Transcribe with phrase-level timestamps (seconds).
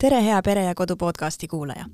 [0.00, 1.84] tere, hea Pere ja Kodu podcasti kuulaja.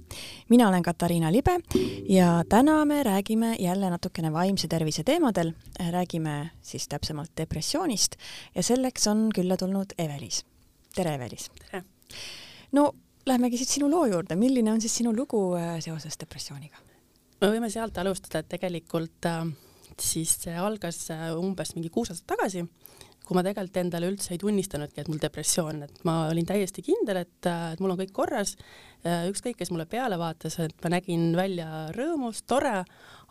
[0.49, 1.61] mina olen Katariina Libe
[2.09, 5.53] ja täna me räägime jälle natukene vaimse tervise teemadel.
[5.91, 8.17] räägime siis täpsemalt depressioonist
[8.55, 10.45] ja selleks on külla tulnud Evelis.
[10.95, 11.51] tere, Evelis!
[11.71, 11.85] tere!
[12.73, 12.93] no
[13.27, 16.77] lähmegi siit sinu loo juurde, milline on siis sinu lugu äh, seoses depressiooniga?
[17.41, 19.47] me võime sealt alustada, et tegelikult äh,
[20.01, 22.69] siis see algas äh, umbes mingi kuus aastat tagasi
[23.27, 27.25] kui ma tegelikult endale üldse ei tunnistanudki, et mul depressioon, et ma olin täiesti kindel,
[27.25, 28.55] et, et mul on kõik korras,
[29.03, 32.85] ükskõik, kes mulle peale vaatas, et ma nägin välja rõõmus, tore,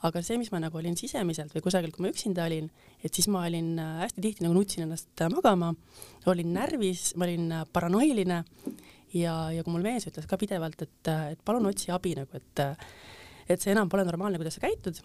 [0.05, 2.67] aga see, mis ma nagu olin sisemiselt või kusagil, kui ma üksinda olin,
[3.03, 5.71] et siis ma olin äh, hästi tihti nagu nutsin ennast äh, magama,
[6.31, 8.41] olin närvis, ma olin äh, paranoiline
[9.15, 12.65] ja, ja kui mul mees ütles ka pidevalt, et, et palun otsi abi nagu, et
[13.45, 14.97] et see enam pole normaalne, kuidas sa käitud,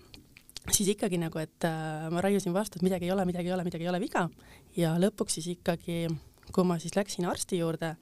[0.69, 3.65] siis ikkagi nagu, et äh, ma raiusin vastu, et midagi ei ole, midagi ei ole,
[3.67, 4.27] midagi ei ole viga
[4.77, 6.05] ja lõpuks siis ikkagi,
[6.53, 7.95] kui ma siis läksin arsti juurde,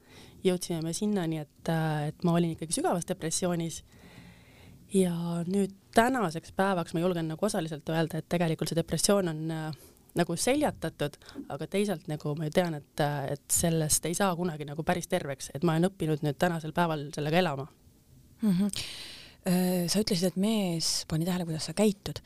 [0.45, 3.83] jõudsime me sinnani, et, äh, et ma olin ikkagi sügavas depressioonis.
[4.89, 5.13] ja
[5.45, 9.67] nüüd tänaseks päevaks ma julgen nagu osaliselt öelda, et tegelikult see depressioon on äh,
[10.17, 11.19] nagu seljatatud,
[11.53, 15.09] aga teisalt nagu ma ju tean, et, äh, et sellest ei saa kunagi nagu päris
[15.09, 17.67] terveks, et ma olen õppinud nüüd tänasel päeval sellega elama
[18.43, 18.51] mm.
[18.51, 18.87] -hmm.
[19.89, 22.23] sa ütlesid, et mees pani tähele, kuidas sa käitud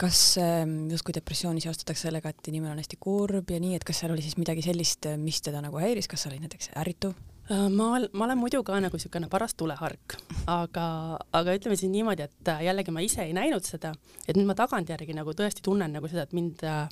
[0.00, 4.02] kas ähm, justkui depressiooni seostatakse sellega, et inimene on hästi kurb ja nii, et kas
[4.02, 7.16] seal oli siis midagi sellist, mis teda nagu häiris, kas sa olid näiteks ärrituv?
[7.46, 10.16] Äh, ma, ma olen muidu ka nagu niisugune paras tulehark,
[10.50, 10.86] aga,
[11.30, 13.92] aga ütleme siis niimoodi, et äh, jällegi ma ise ei näinud seda,
[14.26, 16.88] et nüüd ma tagantjärgi nagu tõesti tunnen nagu seda, et mind äh,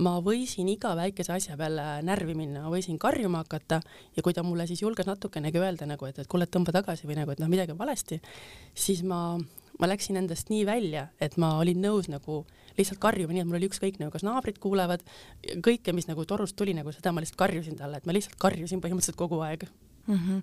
[0.00, 3.80] ma võisin iga väikese asja peale närvi minna, ma võisin karjuma hakata
[4.16, 7.18] ja kui ta mulle siis julges natukenegi öelda nagu, et, et kuule, tõmba tagasi või
[7.20, 8.20] nagu, et noh, midagi on valesti,
[8.74, 9.38] siis ma
[9.80, 12.42] ma läksin endast nii välja, et ma olin nõus nagu
[12.76, 15.04] lihtsalt karjuma, nii et mul oli ükskõik nagu kas naabrid kuulevad,
[15.64, 18.82] kõike, mis nagu torust tuli, nagu seda ma lihtsalt karjusin talle, et ma lihtsalt karjusin
[18.84, 20.18] põhimõtteliselt kogu aeg mm.
[20.18, 20.42] -hmm.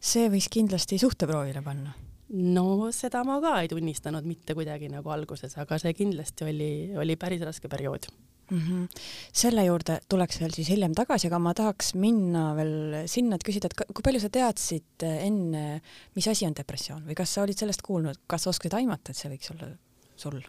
[0.00, 1.94] see võis kindlasti suhteproovile panna
[2.32, 7.16] no seda ma ka ei tunnistanud mitte kuidagi nagu alguses, aga see kindlasti oli, oli
[7.16, 8.08] päris raske periood
[8.52, 8.60] mm.
[8.60, 9.02] -hmm.
[9.32, 13.70] selle juurde tuleks veel siis hiljem tagasi, aga ma tahaks minna veel sinna, et küsida,
[13.70, 15.80] et kui palju sa teadsid enne,
[16.14, 19.32] mis asi on depressioon või kas sa olid sellest kuulnud, kas oskasid aimata, et see
[19.32, 19.70] võiks olla
[20.16, 20.40] sul?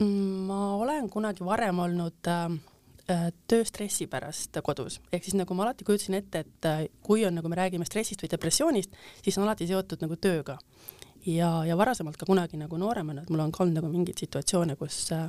[0.00, 2.54] Mm, ma olen kunagi varem olnud äh,
[3.50, 7.50] tööstressi pärast kodus, ehk siis nagu ma alati kujutasin ette, et äh, kui on, nagu
[7.52, 8.94] me räägime stressist või depressioonist,
[9.24, 10.58] siis on alati seotud nagu tööga.
[11.26, 14.76] ja, ja varasemalt ka kunagi nagu nooremana, et mul on ka olnud nagu mingeid situatsioone,
[14.80, 15.28] kus äh,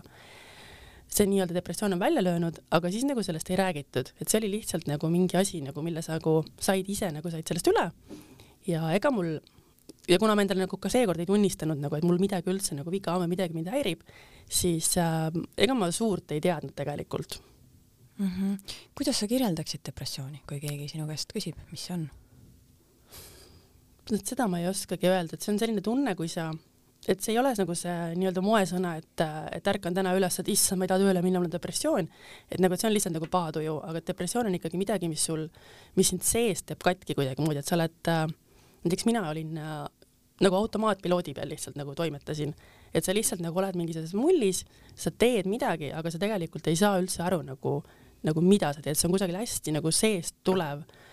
[1.12, 4.52] see nii-öelda depressioon on välja löönud, aga siis nagu sellest ei räägitud, et see oli
[4.56, 7.90] lihtsalt nagu mingi asi nagu, mille sa nagu said ise nagu said sellest üle.
[8.68, 9.40] ja ega mul
[10.08, 12.92] ja kuna ma endale nagu ka seekord ei tunnistanud nagu, et mul midagi üldse nagu
[12.94, 14.04] viga on või midagi mind häirib,
[14.50, 17.42] siis äh, ega ma suurt ei teadnud tegelikult
[18.18, 18.28] mm.
[18.28, 18.58] -hmm.
[18.96, 22.10] kuidas sa kirjeldaksid depressiooni, kui keegi sinu käest küsib, mis see on?
[24.12, 26.52] seda ma ei oskagi öelda, et see on selline tunne, kui sa
[27.08, 29.24] et see ei ole nagu see nii-öelda moesõna, et,
[29.58, 32.10] et ärkan täna üles, et issand, ma ei taha tööle minna, mul on depressioon.
[32.50, 35.48] et nagu, et see on lihtsalt nagu paatuju, aga depressioon on ikkagi midagi, mis sul,
[35.98, 38.28] mis sind seest teeb katki kuidagimoodi, et sa oled äh,,
[38.86, 39.88] näiteks mina olin äh,
[40.46, 42.54] nagu automaatpiloodi peal lihtsalt nagu toimetasin,
[42.94, 44.62] et sa lihtsalt nagu oled mingi selles mullis,
[44.94, 47.80] sa teed midagi, aga sa tegelikult ei saa üldse aru nagu,
[48.22, 51.11] nagu mida sa teed, see on kusagil hästi nagu seest tulev Äh,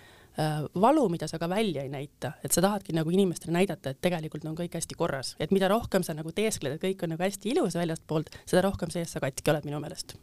[0.79, 4.45] valu, mida sa ka välja ei näita, et sa tahadki nagu inimestele näidata, et tegelikult
[4.47, 7.51] on kõik hästi korras, et mida rohkem sa nagu teeskled, et kõik on nagu hästi
[7.55, 10.15] ilus väljastpoolt, seda rohkem sees sa katki oled minu meelest.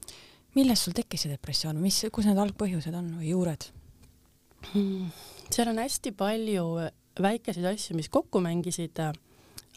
[0.56, 3.68] millest sul tekkis see depressioon, mis, kus need algpõhjused on või juured
[4.72, 5.10] hmm,?
[5.52, 6.66] seal on hästi palju
[7.22, 9.00] väikeseid asju, mis kokku mängisid,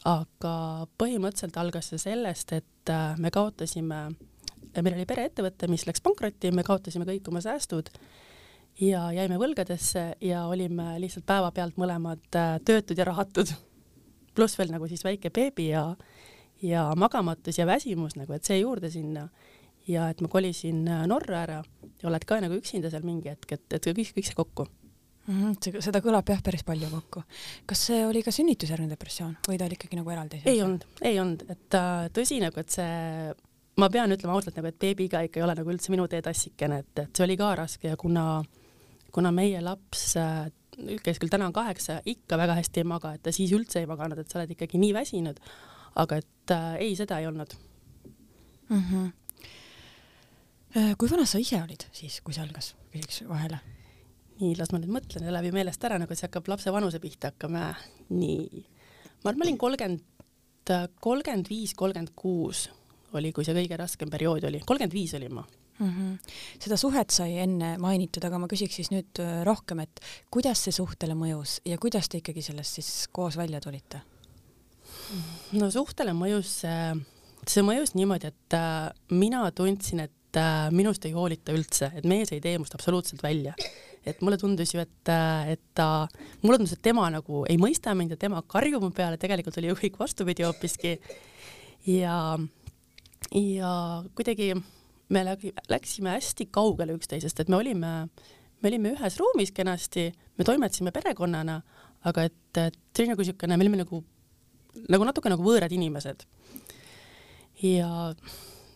[0.07, 0.53] aga
[0.99, 3.99] põhimõtteliselt algas see sellest, et äh, me kaotasime,
[4.79, 7.91] meil oli pereettevõte, mis läks pankrotti, me kaotasime kõik oma säästud
[8.81, 13.51] ja jäime võlgadesse ja olime lihtsalt päevapealt mõlemad äh, töötud ja rahatud.
[14.35, 15.95] pluss veel nagu siis väike beebi ja,
[16.61, 19.29] ja magamatus ja väsimus nagu, et see juurde sinna.
[19.87, 21.63] ja et ma kolisin äh, Norra ära
[22.01, 24.67] ja oled ka nagu üksinda seal mingi hetk, et, et kõik, kõik see kokku
[25.27, 25.41] mm.
[25.41, 27.23] -hmm, seda kõlab jah päris palju kokku.
[27.65, 30.41] kas see oli ka sünnitusjärgne depressioon või ta oli ikkagi nagu eraldi?
[30.45, 33.33] ei olnud, ei olnud, et äh, tõsi nagu, et see
[33.79, 37.03] ma pean ütlema ausalt nagu, et beebiga ikka ei ole nagu üldse minu teetassikene, et,
[37.03, 38.43] et see oli ka raske ja kuna
[39.13, 40.49] kuna meie laps, äh,
[41.03, 43.89] kes küll täna on kaheksa, ikka väga hästi ei maga, et ta siis üldse ei
[43.89, 45.41] maganud, et sa oled ikkagi nii väsinud.
[45.99, 47.53] aga et äh, ei, seda ei olnud
[48.69, 48.83] mm.
[48.91, 49.11] -hmm.
[50.97, 53.59] kui vana sa ise olid siis, kui see algas, küsiks vahele?
[54.39, 57.33] nii, las ma nüüd mõtlen, läheb ju meelest ära, nagu see hakkab lapse vanuse pihta
[57.33, 57.73] hakkama.
[58.09, 58.65] nii,
[59.23, 60.01] ma arvan, ma olin kolmkümmend,
[61.01, 62.69] kolmkümmend viis, kolmkümmend kuus
[63.13, 65.43] oli, kui see kõige raskem periood oli, kolmkümmend viis olin ma
[65.79, 65.89] mm.
[65.89, 66.33] -hmm.
[66.59, 70.75] seda suhet sai enne mainitud, aga ma küsiks siis nüüd äh, rohkem, et kuidas see
[70.75, 74.01] suhtele mõjus ja kuidas te ikkagi sellest siis koos välja tulite?
[75.51, 76.95] no suhtele mõjus see,
[77.47, 82.31] see mõjus niimoodi, et äh, mina tundsin, et äh, minust ei hoolita üldse, et mees
[82.31, 83.55] ei tee must absoluutselt välja
[84.07, 85.11] et mulle tundus ju, et,
[85.51, 86.07] et ta,
[86.41, 89.69] mulle tundus, et tema nagu ei mõista mind ja tema karjub mu peale, tegelikult oli
[89.71, 90.99] ju kõik vastupidi hoopiski.
[91.85, 92.37] ja,
[93.35, 93.73] ja
[94.15, 94.53] kuidagi
[95.09, 95.23] me
[95.69, 97.93] läksime hästi kaugele üksteisest, et me olime,
[98.61, 101.59] me olime ühes ruumis kenasti, me toimetasime perekonnana,
[102.09, 104.03] aga et, et see oli nagu niisugune, me olime nagu,
[104.93, 106.27] nagu natuke nagu võõrad inimesed.
[107.65, 107.89] ja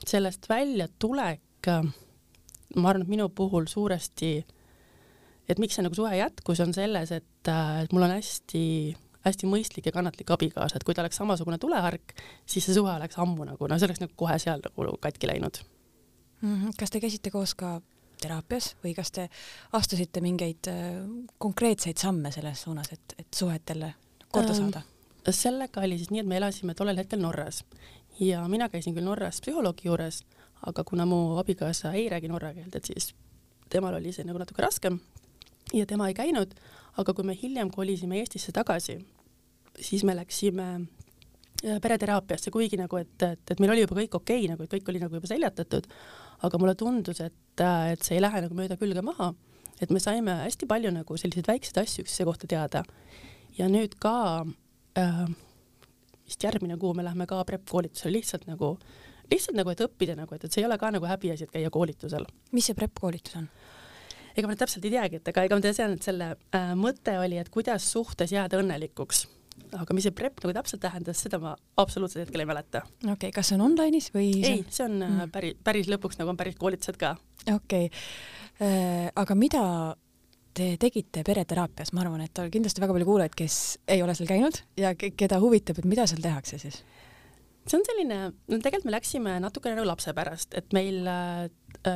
[0.04, 4.34] sellest väljatulek, ma arvan, et minu puhul suuresti,
[5.48, 7.52] et miks see nagu suhe jätkus, on selles, et,
[7.84, 8.66] et mul on hästi
[9.24, 12.12] hästi mõistlik ja kannatlik abikaasa, et kui ta oleks samasugune tulehark,
[12.44, 15.62] siis see suhe oleks ammu nagu, no see oleks nagu kohe seal nagu katki läinud
[16.44, 16.56] mm.
[16.56, 16.78] -hmm.
[16.80, 17.82] kas te käisite koos ka
[18.22, 19.30] teraapias või kas te
[19.72, 21.04] astusite mingeid äh,
[21.38, 23.94] konkreetseid samme selles suunas, et, et suhet jälle
[24.32, 24.90] korda saada ähm,?
[25.32, 27.64] sellega oli siis nii, et me elasime tollel hetkel Norras
[28.20, 30.24] ja mina käisin küll Norras psühholoogi juures,
[30.68, 33.14] aga kuna mu abikaasa ei räägi norra keelt, et siis
[33.70, 35.00] temal oli see nagu natuke raskem
[35.74, 36.54] ja tema ei käinud,
[36.98, 38.98] aga kui me hiljem kolisime Eestisse tagasi,
[39.80, 44.44] siis me läksime äh, pereteraapiasse, kuigi nagu, et, et, et meil oli juba kõik okei
[44.44, 45.88] okay,, nagu et kõik oli nagu juba seljatatud,
[46.44, 49.32] aga mulle tundus, et, et see ei lähe nagu mööda külge maha,
[49.82, 52.84] et me saime hästi palju nagu selliseid väikseid asju üksteise kohta teada.
[53.58, 54.46] ja nüüd ka
[54.98, 55.26] äh,
[56.26, 58.78] vist järgmine kuu me lähme ka prep koolitusele lihtsalt nagu,
[59.32, 61.70] lihtsalt nagu, et õppida nagu, et, et see ei ole ka nagu häbiasi, et käia
[61.74, 62.26] koolitusel.
[62.52, 63.48] mis see prep koolitus on?
[64.34, 67.38] ega ma täpselt ei teagi, et ega, ega ma tean, et selle äh, mõte oli,
[67.38, 69.28] et kuidas suhtes jääda õnnelikuks
[69.80, 72.84] aga mis see prep nagu täpselt tähendas, seda ma absoluutselt hetkel ei mäleta.
[73.02, 74.30] okei okay,, kas see on online'is või?
[74.44, 75.34] ei, see on mm.
[75.34, 77.16] päris, päris lõpuks nagu on päris koolitused ka.
[77.48, 78.06] okei okay.,
[78.62, 79.64] äh, aga mida
[80.54, 83.56] te tegite pereteraapias, ma arvan, et on kindlasti väga palju kuulajaid, kes
[83.90, 86.84] ei ole seal käinud ja keda huvitab, et mida seal tehakse siis?
[87.64, 91.48] see on selline, no tegelikult me läksime natukene nagu lapse pärast, et meil äh,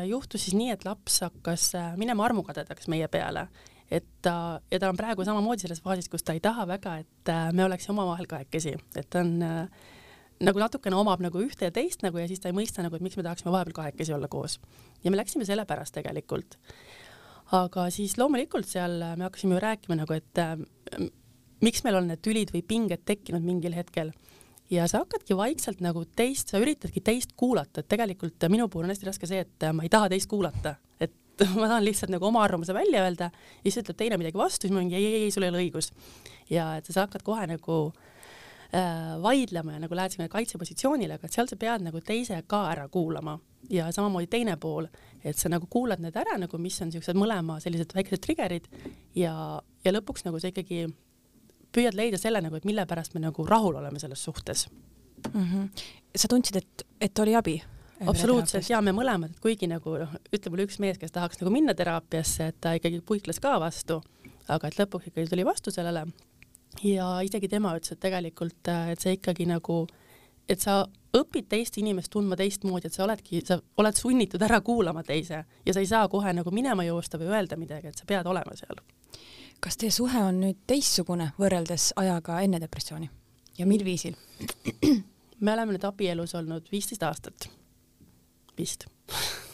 [0.07, 3.47] juhtus siis nii, et laps hakkas äh, minema armukadedaks meie peale
[3.91, 7.31] et ta, ja ta on praegu samamoodi selles faasis, kus ta ei taha väga, et
[7.31, 9.87] äh, me oleksime omavahel kahekesi, et ta on äh,
[10.43, 13.05] nagu natukene omab nagu ühte ja teist nagu ja siis ta ei mõista nagu, et
[13.05, 14.59] miks me tahaksime vahepeal kahekesi olla koos.
[15.03, 16.57] ja me läksime selle pärast tegelikult.
[17.51, 20.57] aga siis loomulikult seal me hakkasime ju rääkima nagu, et äh,
[21.61, 24.11] miks meil on need tülid või pinged tekkinud mingil hetkel
[24.69, 28.91] ja sa hakkadki vaikselt nagu teist, sa üritadki teist kuulata, et tegelikult minu puhul on
[28.91, 30.75] hästi raske see, et ma ei taha teist kuulata,
[31.37, 34.67] et ma tahan lihtsalt nagu oma arvamuse välja öelda ja siis ütleb teine midagi vastu,
[34.67, 35.91] siis ma mingi ei, ei, ei, sul ei ole õigus.
[36.49, 37.77] ja et sa hakkad kohe nagu
[38.73, 42.63] äh, vaidlema ja nagu lähed sinna kaitsepositsioonile, aga et seal sa pead nagu teise ka
[42.71, 43.37] ära kuulama
[43.69, 44.87] ja samamoodi teine pool,
[45.23, 48.69] et sa nagu kuulad need ära nagu, mis on siuksed mõlema sellised väiksed trigger'id
[49.15, 49.33] ja,
[49.83, 50.85] ja lõpuks nagu sa ikkagi
[51.75, 54.67] püüad leida selle nagu, et mille pärast me nagu rahul oleme selles suhtes
[55.33, 55.43] mm.
[55.43, 55.67] -hmm.
[56.15, 57.61] sa tundsid, et, et oli abi?
[58.05, 61.75] Absoluutselt ja me mõlemad, kuigi nagu noh, ütle mulle üks mees, kes tahaks nagu minna
[61.77, 64.01] teraapiasse, et ta ikkagi puikles ka vastu,
[64.53, 66.05] aga et lõpuks ikkagi tuli vastu sellele.
[66.83, 69.85] ja isegi tema ütles, et tegelikult, et see ikkagi nagu,
[70.49, 70.83] et sa
[71.17, 75.73] õpid teist inimest tundma teistmoodi, et sa oledki, sa oled sunnitud ära kuulama teise ja
[75.73, 78.81] sa ei saa kohe nagu minema joosta või öelda midagi, et sa pead olema seal.
[79.59, 83.09] kas teie suhe on nüüd teistsugune võrreldes ajaga enne depressiooni
[83.57, 84.15] ja mil viisil?
[85.39, 87.49] me oleme nüüd abielus olnud viisteist aastat
[88.57, 88.87] vist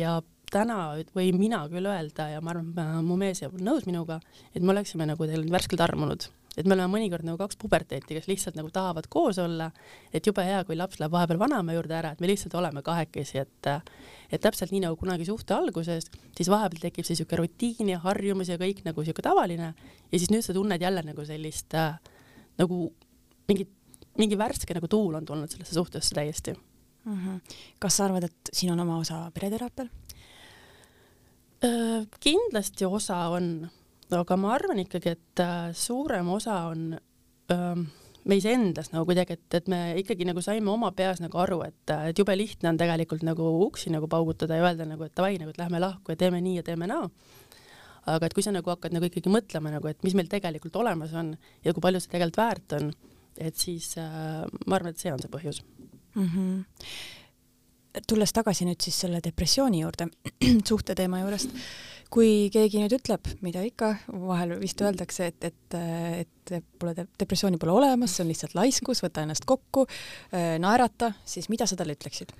[0.00, 0.20] ja
[0.54, 0.78] täna
[1.16, 4.20] võin mina küll öelda ja ma arvan, et mu mees jääb nõus minuga,
[4.54, 8.28] et me oleksime nagu teil värskelt armunud, et me oleme mõnikord nagu kaks puberteeti, kes
[8.30, 9.70] lihtsalt nagu tahavad koos olla,
[10.14, 13.42] et jube hea, kui laps läheb vahepeal vanaema juurde ära, et me lihtsalt oleme kahekesi,
[13.42, 13.70] et
[14.34, 18.50] et täpselt nii nagu kunagi suhte alguses, siis vahepeal tekib see siuke rutiin ja harjumus
[18.50, 21.74] ja kõik nagu siuke tavaline ja siis nüüd sa tunned jälle nagu sellist
[22.58, 22.78] nagu
[23.50, 23.70] mingit,
[24.18, 26.54] mingi värske nagu tuul on tulnud sellesse suhtesse täiesti
[27.04, 27.18] mm.
[27.18, 27.58] -hmm.
[27.78, 29.88] kas sa arvad, et siin on oma osa pereteraapial?
[32.20, 33.68] kindlasti osa on,
[34.12, 36.98] aga ma arvan ikkagi, et äh, suurem osa on
[37.50, 37.84] öö,
[38.28, 41.94] meis endas nagu kuidagi, et, et me ikkagi nagu saime oma peas nagu aru, et,
[42.10, 45.52] et jube lihtne on tegelikult nagu uksi nagu paugutada ja öelda nagu, et davai, nagu
[45.52, 47.08] et lähme lahku ja teeme nii ja teeme naa.
[48.06, 51.14] aga et kui sa nagu hakkad nagu ikkagi mõtlema nagu, et mis meil tegelikult olemas
[51.16, 51.32] on
[51.64, 52.90] ja kui palju see tegelikult väärt on,
[53.40, 55.62] et siis äh, ma arvan, et see on see põhjus
[56.14, 56.28] mm.
[56.28, 58.02] -hmm.
[58.08, 60.08] tulles tagasi nüüd siis selle depressiooni juurde,
[60.70, 61.50] suhteteema juurest,
[62.10, 65.76] kui keegi nüüd ütleb, mida ikka vahel vist öeldakse, et, et,
[66.50, 69.86] et pole depressiooni pole olemas, see on lihtsalt laiskus, võta ennast kokku,
[70.58, 72.34] naerata, siis mida sa talle ütleksid?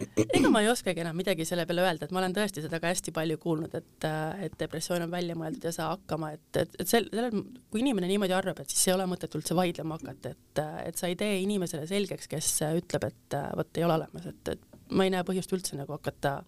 [0.00, 2.90] Ega ma ei oskagi enam midagi selle peale öelda, et ma olen tõesti seda ka
[2.92, 4.08] hästi palju kuulnud, et,
[4.46, 8.10] et depressioon on välja mõeldud ja saa hakkama, et, et, et sel, sellel, kui inimene
[8.10, 11.38] niimoodi arvab, et siis ei ole mõtet üldse vaidlema hakata, et, et sa ei tee
[11.44, 15.54] inimesele selgeks, kes ütleb, et vot ei ole olemas, et, et ma ei näe põhjust
[15.56, 16.38] üldse nagu hakata,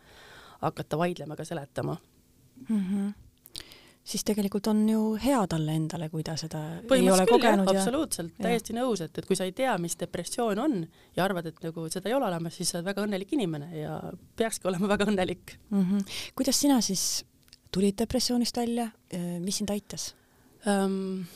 [0.64, 1.96] hakata vaidlema ega seletama
[2.68, 2.84] mm.
[2.84, 3.16] -hmm
[4.08, 6.62] siis tegelikult on ju hea talle endale, kui ta seda
[6.96, 7.68] ei ole kogenud.
[7.68, 10.78] absoluutselt, täiesti nõus, et, et kui sa ei tea, mis depressioon on
[11.16, 13.98] ja arvad, et nagu seda ei ole olemas, siis sa oled väga õnnelik inimene ja
[14.38, 15.82] peakski olema väga õnnelik mm.
[15.82, 16.22] -hmm.
[16.38, 17.24] kuidas sina siis
[17.74, 18.88] tulid depressioonist välja,
[19.44, 20.14] mis sind aitas
[20.66, 21.26] um,?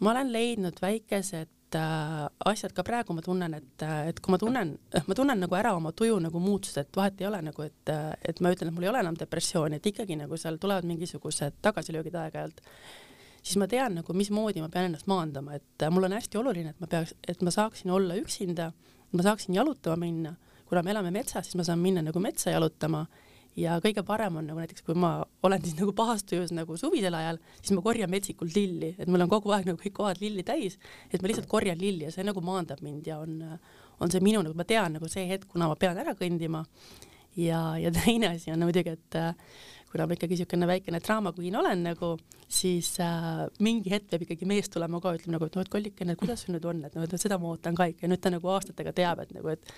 [0.00, 4.76] ma olen leidnud väikesed asjad ka praegu ma tunnen, et, äh, et kui ma tunnen,
[5.06, 8.14] ma tunnen nagu ära oma tuju nagu muutust, et vahet ei ole nagu, et, äh,
[8.22, 11.58] et ma ütlen, et mul ei ole enam depressiooni, et ikkagi nagu seal tulevad mingisugused
[11.62, 12.60] tagasilöögid aeg-ajalt,
[13.42, 16.74] siis ma tean nagu, mismoodi ma pean ennast maandama, et äh, mul on hästi oluline,
[16.74, 18.70] et ma peaks, et ma saaksin olla üksinda,
[19.12, 23.06] ma saaksin jalutama minna, kuna me elame metsas, siis ma saan minna nagu metsa jalutama
[23.56, 27.14] ja kõige parem on nagu näiteks, kui ma olen siis nagu pahas tujus nagu suvisel
[27.16, 30.44] ajal, siis ma korjan metsikult lilli, et mul on kogu aeg nagu kõik kohad lilli
[30.46, 30.78] täis,
[31.10, 33.38] et ma lihtsalt korjan lilli ja see nagu maandab mind ja on,
[34.00, 36.64] on see minu nagu, ma tean nagu see hetk, kuna ma pean ära kõndima.
[37.36, 39.20] ja, ja teine asi on muidugi, et
[39.90, 42.16] kuna ma ikkagi niisugune väikene draama queen olen nagu,
[42.48, 46.16] siis äh, mingi hetk peab ikkagi mees tulema ka, ütlema nagu, et noh, et kollikene,
[46.20, 48.04] kuidas sul nüüd on, et noh, et seda ma ootan ka ikka.
[48.04, 49.72] Ja nüüd ta nagu aastatega teab, et nagu, et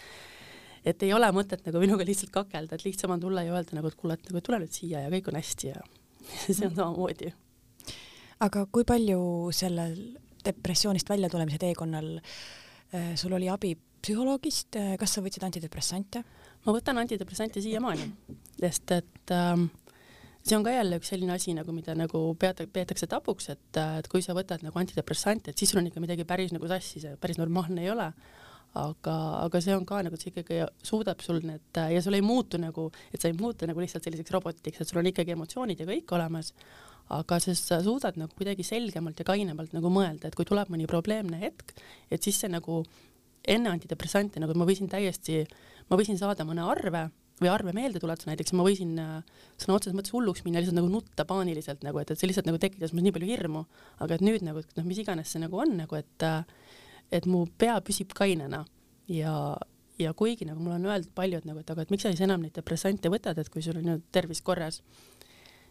[0.85, 3.91] et ei ole mõtet nagu minuga lihtsalt kakelda, et lihtsam on tulla ja öelda nagu,
[3.91, 5.83] et kuule, et nagu tule nüüd siia ja kõik on hästi ja
[6.45, 7.33] see on samamoodi.
[8.47, 9.21] aga kui palju
[9.57, 9.99] sellel
[10.45, 16.25] depressioonist väljatulemise teekonnal äh, sul oli abi psühholoogist, äh, kas sa võtsid antidepressante?
[16.67, 18.09] ma võtan antidepressante siiamaani,
[18.59, 19.69] sest et ähm,
[20.43, 24.09] see on ka jälle üks selline asi nagu, mida nagu peata, peetakse tabuks, et, et
[24.11, 27.15] kui sa võtad nagu antidepressante, et siis sul on ikka midagi päris nagu sassis ja
[27.21, 28.11] päris normaalne ei ole
[28.79, 32.25] aga, aga see on ka nagu, et see ikkagi suudab sul need ja sul ei
[32.25, 35.83] muutu nagu, et sa ei muutu nagu lihtsalt selliseks robotiks, et sul on ikkagi emotsioonid
[35.83, 36.53] ja kõik olemas,
[37.15, 40.89] aga sest sa suudad nagu kuidagi selgemalt ja kainemalt nagu mõelda, et kui tuleb mõni
[40.91, 41.73] probleemne hetk,
[42.13, 42.83] et siis see nagu
[43.49, 45.45] enne antidepressante nagu ma võisin täiesti,
[45.89, 47.09] ma võisin saada mõne arve
[47.39, 51.25] või arve meelde tuletada näiteks, ma võisin sõna otseses mõttes hulluks minna, lihtsalt nagu nutta
[51.29, 53.63] paaniliselt nagu, et, et see lihtsalt nagu tekitas mul nii palju hirmu,
[54.03, 56.27] aga et nüüd nagu noh, mis iganes see nagu on nagu, et
[57.13, 58.65] et mu pea püsib kainena
[59.09, 59.35] ja,
[59.99, 62.43] ja kuigi nagu mulle on öeldud paljud nagu, et aga et miks sa siis enam
[62.45, 64.83] neid depressante võtad, et kui sul on ju tervis korras,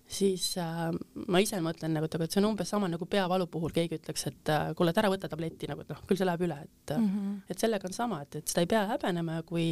[0.08, 0.88] siis äh,
[1.28, 4.00] ma ise mõtlen nagu, et aga et see on umbes sama nagu peavalu puhul keegi
[4.00, 6.58] ütleks, et äh, kuule, et ära võta tabletti nagu, et noh, küll see läheb üle,
[6.64, 7.38] et mm, -hmm.
[7.50, 9.68] et sellega on sama, et, et seda ei pea häbenema ja kui,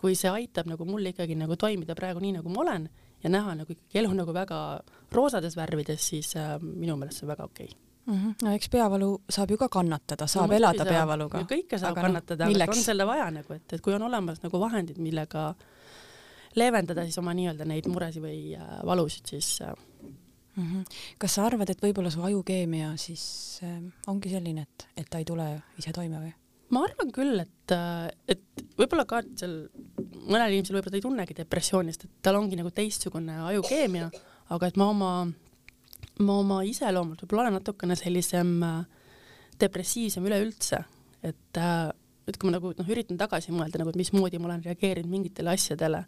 [0.00, 2.88] kui see aitab nagu mul ikkagi nagu toimida praegu nii, nagu ma olen
[3.24, 4.60] ja näha nagu ikkagi elu nagu väga
[5.12, 8.14] roosades värvides, siis äh, minu meelest see on väga okei okay mm.
[8.14, 8.34] -hmm.
[8.42, 11.44] no eks peavalu saab ju ka kannatada, saab no, elada saab, peavaluga.
[11.50, 14.42] kõike saab aga noh, kannatada, aga on selle vaja nagu, et, et kui on olemas
[14.42, 15.54] nagu vahendid, millega
[16.54, 19.74] leevendada siis oma nii-öelda neid muresid või äh, valusid, siis äh,
[20.56, 20.62] mm.
[20.62, 20.84] -hmm.
[21.18, 25.24] kas sa arvad, et võib-olla su ajukeemia siis äh, ongi selline, et, et ta ei
[25.24, 26.32] tule ise toime või?
[26.74, 29.68] ma arvan küll, et, äh, et võib-olla ka seal
[30.24, 34.10] mõnel inimesel võib-olla ta ei tunnegi depressioonist, et tal ongi nagu teistsugune ajukeemia,
[34.54, 35.10] aga et ma oma
[36.22, 38.80] ma oma iseloomult võib-olla olen natukene sellisem äh,
[39.60, 40.84] depressiivsem üleüldse,
[41.22, 41.90] et äh,
[42.28, 45.52] et kui ma nagu noh, üritan tagasi mõelda nagu, et mismoodi ma olen reageerinud mingitele
[45.52, 46.04] asjadele,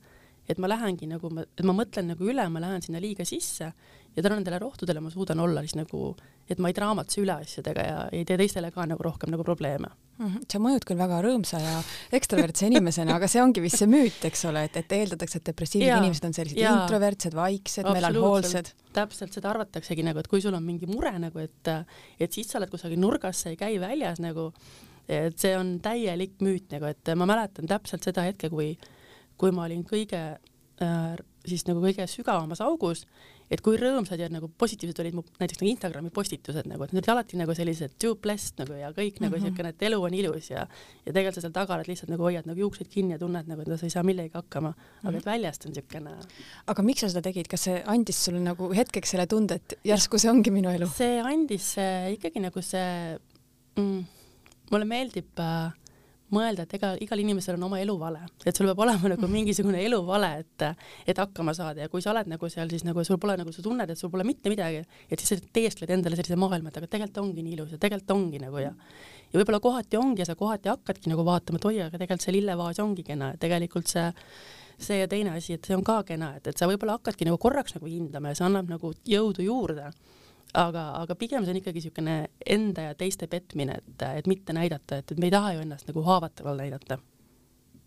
[0.48, 3.72] et ma lähengi nagu, et ma mõtlen nagu üle, ma lähen sinna liiga sisse
[4.16, 6.14] ja tänu nendele rohtudele ma suudan olla siis nagu,
[6.48, 9.90] et ma ei draamatse üle asjadega ja ei tee teistele ka nagu rohkem nagu probleeme
[10.18, 10.26] mm.
[10.26, 10.46] -hmm.
[10.52, 11.74] sa mõjud küll väga rõõmsa ja
[12.16, 15.88] ekstravertse inimesena, aga see ongi vist see müüt, eks ole, et, et eeldatakse, et depressiivsed
[15.88, 18.72] ja, inimesed on sellised ja, introvertsed, vaiksed, melanhoolsed.
[18.96, 21.72] täpselt, seda arvataksegi nagu, et kui sul on mingi mure nagu, et,
[22.20, 24.52] et siis sa oled kusagil nurgas, sa ei käi väljas nagu,
[25.06, 28.72] et see on täielik müüt nagu, et ma mäletan täpselt seda hetke, kui,
[29.36, 30.22] kui ma olin kõige
[30.82, 31.16] äh,
[31.46, 33.06] siis nagu kõige sügavamas augus
[33.52, 37.04] et kui rõõmsad ja nagu positiivsed olid mu näiteks nagu Instagrami postitused nagu, et need
[37.04, 39.54] olid alati nagu sellised too blessed nagu ja kõik nagu mm -hmm.
[39.54, 40.66] siukene, et elu on ilus ja
[41.06, 43.62] ja tegelikult sa seal taga oled lihtsalt nagu hoiad nagu juukseid kinni ja tunned nagu,
[43.62, 45.18] et sa ei saa millegagi hakkama, aga mm -hmm.
[45.18, 46.10] et väljast on siukene.
[46.66, 50.18] aga miks sa seda tegid, kas see andis sulle nagu hetkeks selle tunde, et järsku
[50.18, 50.86] see ongi minu elu?
[50.86, 53.18] see andis äh, ikkagi nagu see
[53.76, 54.04] mm,,
[54.70, 55.72] mulle meeldib äh,
[56.34, 60.32] mõelda, et ega igal inimesel on oma eluvale, et sul peab olema nagu mingisugune eluvale,
[60.42, 60.64] et,
[61.06, 61.84] et hakkama saada.
[61.84, 64.10] Ja kui sa oled nagu seal, siis nagu sul pole nagu, sa tunned, et sul
[64.12, 67.56] pole mitte midagi, et siis sa teeskled endale sellise maailma, et aga tegelikult ongi nii
[67.58, 68.74] ilus ja tegelikult ongi nagu ja
[69.26, 72.36] ja võib-olla kohati ongi ja sa kohati hakkadki nagu vaatama, et oi, aga tegelikult see
[72.36, 73.32] lillevaas ongi kena.
[73.34, 74.06] Ja tegelikult see
[74.78, 77.38] see ja teine asi, et see on ka kena, et, et sa võib-olla hakkadki nagu
[77.40, 79.90] korraks nagu hindama ja see annab nagu jõudu juurde
[80.56, 82.16] aga, aga pigem see on ikkagi niisugune
[82.56, 85.90] enda ja teiste petmine, et, et mitte näidata, et, et me ei taha ju ennast
[85.90, 86.98] nagu haavataval näidata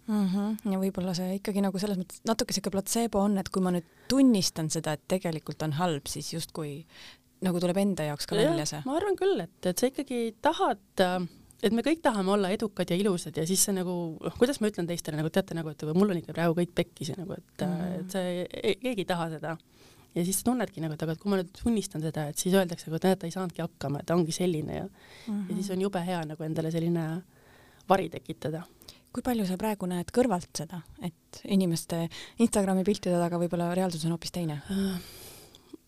[0.07, 0.27] mm.
[0.27, 0.73] -hmm.
[0.73, 3.87] ja võib-olla see ikkagi nagu selles mõttes natuke sihuke platseebo on, et kui ma nüüd
[4.11, 6.85] tunnistan seda, et tegelikult on halb, siis justkui
[7.45, 8.81] nagu tuleb enda jaoks ka välja see.
[8.85, 11.03] ma arvan küll, et, et sa ikkagi tahad
[11.63, 14.71] et me kõik tahame olla edukad ja ilusad ja siis see nagu, noh, kuidas ma
[14.71, 17.65] ütlen teistele nagu teate nagu, et mul on ikka praegu kõik pekkis ja nagu, et
[17.65, 19.55] mm., et see, e-, keegi ei taha seda.
[20.19, 22.91] Ja siis sa tunnedki nagu, et aga kui ma nüüd tunnistan seda, et siis öeldakse,
[22.91, 24.91] et näed, ta ei saanudki hakkama, et ta ongi selline ja mm,
[25.27, 25.45] -hmm.
[25.49, 27.05] ja siis on jube hea nagu endale selline
[27.89, 28.63] vari tekitada
[29.13, 32.03] kui palju sa praegu näed kõrvalt seda, et inimeste
[32.43, 34.61] Instagrami piltide taga võib-olla reaalsus on hoopis teine?
[34.69, 34.99] Äh,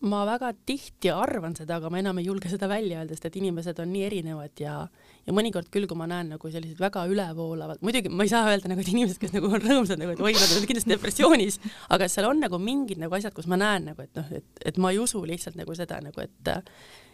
[0.02, 3.36] ma väga tihti arvan seda, aga ma enam ei julge seda välja öelda, sest et
[3.38, 4.74] inimesed on nii erinevad ja
[5.22, 8.72] ja mõnikord küll, kui ma näen nagu selliseid väga ülevoolavad, muidugi ma ei saa öelda
[8.72, 11.60] nagu, et inimesed, kes nagu on rõõmsad nagu, et oi, nad on kindlasti depressioonis,
[11.94, 14.82] aga seal on nagu mingid nagu asjad, kus ma näen nagu, et noh, et, et
[14.82, 16.52] ma ei usu lihtsalt nagu seda nagu, et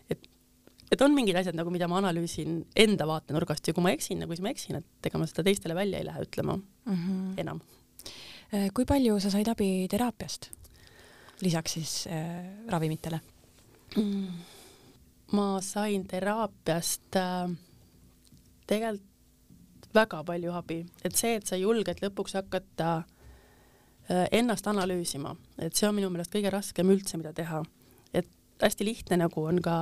[0.08, 0.28] et
[0.88, 4.32] et on mingid asjad nagu, mida ma analüüsin enda vaatenurgast ja kui ma eksin nagu,
[4.32, 7.34] siis ma eksin, et ega ma seda teistele välja ei lähe ütlema mm -hmm.
[7.44, 7.60] enam.
[8.72, 10.48] kui palju sa said abi teraapiast?
[11.42, 13.20] Lisaks siis äh, ravimitele
[13.96, 14.26] mm.?
[15.32, 17.50] ma sain teraapiast äh,
[18.66, 19.08] tegelikult
[19.94, 25.88] väga palju abi, et see, et sa julged lõpuks hakata äh, ennast analüüsima, et see
[25.88, 27.62] on minu meelest kõige raskem üldse, mida teha.
[28.12, 28.28] et
[28.62, 29.78] hästi lihtne nagu on ka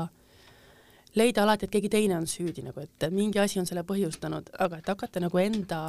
[1.17, 4.79] leida alati, et keegi teine on süüdi nagu, et mingi asi on selle põhjustanud, aga
[4.79, 5.81] et hakata nagu enda,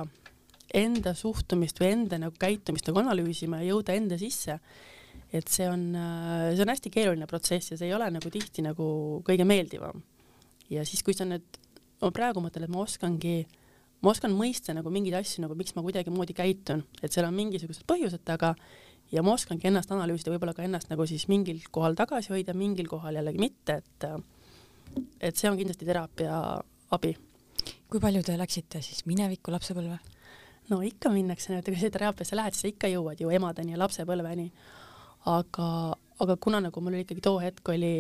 [0.74, 4.60] enda suhtumist või enda nagu käitumist nagu analüüsima ja jõuda enda sisse
[5.34, 8.63] et see on, äh, see on hästi keeruline protsess ja see ei ole nagu tihti
[8.65, 8.88] nagu
[9.27, 10.03] kõige meeldivam.
[10.69, 11.46] ja siis, kui sa nüüd,
[12.01, 13.38] ma praegu mõtlen, et ma oskangi,
[14.03, 17.88] ma oskan mõista nagu mingeid asju nagu miks ma kuidagimoodi käitun, et seal on mingisugused
[17.88, 18.53] põhjused taga
[19.12, 22.89] ja ma oskangi ennast analüüsida, võib-olla ka ennast nagu siis mingil kohal tagasi hoida, mingil
[22.91, 24.10] kohal jällegi mitte, et
[25.22, 26.36] et see on kindlasti teraapia
[26.96, 27.15] abi.
[27.91, 30.00] kui palju te läksite siis minevikku lapsepõlve?
[30.69, 33.79] no ikka minnakse, et kui sa teraapiasse lähed, siis sa ikka jõuad ju emadeni ja
[33.79, 34.51] lapsepõlveni
[35.27, 35.68] aga,
[36.24, 37.92] aga kuna nagu mul oli ikkagi too hetk oli,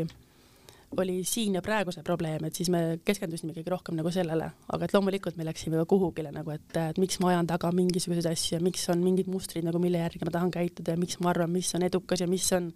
[0.97, 4.87] oli siin ja praegu see probleem, et siis me keskendusime ikkagi rohkem nagu sellele, aga
[4.87, 8.57] et loomulikult me läksime ka kuhugile nagu, et, et miks ma ajan taga mingisuguseid asju
[8.57, 11.51] ja miks on mingid mustrid nagu, mille järgi ma tahan käituda ja miks ma arvan,
[11.53, 12.71] mis on edukas ja mis on,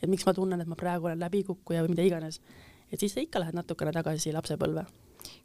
[0.00, 2.40] et miks ma tunnen, et ma praegu olen läbikukkuja või mida iganes.
[2.90, 4.86] et siis sa ikka lähed natukene tagasi lapsepõlve.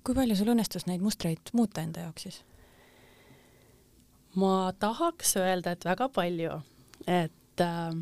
[0.04, 2.44] kui palju sul õnnestus neid mustreid muuta enda jaoks siis?
[4.36, 6.60] ma tahaks öelda, et väga palju,
[7.08, 7.96] et äh,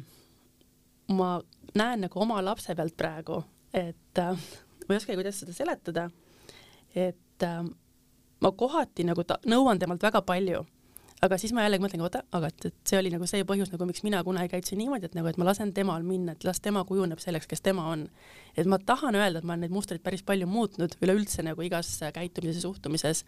[1.12, 1.36] ma
[1.76, 3.42] näen nagu oma lapse pealt praegu,
[3.74, 4.36] et äh,
[4.88, 6.10] ma ei oskagi, kuidas seda seletada,
[6.96, 7.64] et äh,
[8.44, 10.64] ma kohati nagu ta, nõuan temalt väga palju,
[11.24, 13.88] aga siis ma jällegi mõtlen, oota, aga et, et see oli nagu see põhjus nagu,
[13.88, 16.84] miks mina kunagi käitusin niimoodi, et nagu, et ma lasen temal minna, et las tema
[16.88, 18.08] kujuneb selleks, kes tema on.
[18.58, 21.96] et ma tahan öelda, et ma olen neid mustreid päris palju muutnud üleüldse nagu igas
[22.14, 23.24] käitumises ja suhtumises,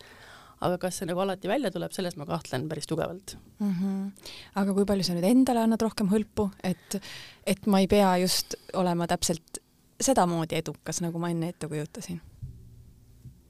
[0.61, 3.71] aga kas see nagu alati välja tuleb, selles ma kahtlen päris tugevalt mm.
[3.71, 4.29] -hmm.
[4.61, 7.01] aga kui palju sa nüüd endale annad rohkem hõlpu, et,
[7.45, 9.59] et ma ei pea just olema täpselt
[10.01, 12.21] sedamoodi edukas, nagu ma enne ette kujutasin?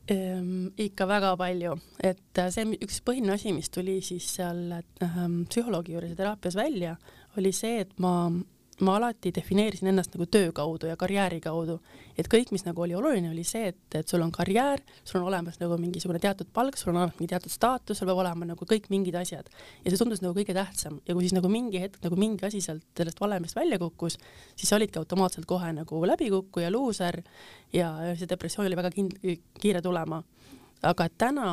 [0.08, 1.72] Ehm, ikka väga palju,
[2.06, 6.96] et see üks põhiline asi, mis tuli siis seal ähm, psühholoogi juures ja teraapias välja,
[7.40, 8.30] oli see, et ma
[8.84, 11.78] ma alati defineerisin ennast nagu töö kaudu ja karjääri kaudu,
[12.20, 15.30] et kõik, mis nagu oli oluline, oli see, et, et sul on karjäär, sul on
[15.30, 18.68] olemas nagu mingisugune teatud palk, sul on olemas mingi teatud staatus, sul peab olema nagu
[18.68, 19.48] kõik mingid asjad.
[19.86, 21.00] Ja see tundus nagu kõige tähtsam.
[21.08, 24.20] Ja kui siis nagu mingi hetk nagu mingi asi sealt sellest valemist välja kukkus,
[24.56, 27.22] siis sa olidki automaatselt kohe nagu läbikukkuja, luuser
[27.74, 29.20] ja see depressioon oli väga kind-,
[29.62, 30.24] kiire tulema.
[30.84, 31.48] aga täna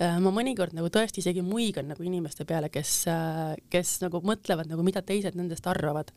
[0.00, 4.84] ma mõnikord nagu tõesti isegi muigan nagu inimeste peale, kes, äh, kes nagu mõtlevad nagu,
[4.86, 6.12] mida teised nendest arvavad.